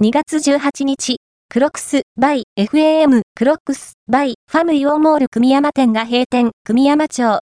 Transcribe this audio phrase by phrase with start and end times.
[0.00, 1.16] 2月18日、
[1.48, 7.36] クロックス、バイ、FAM、クロックス、バイ、ファムイオンモール組山店が閉店、組山町、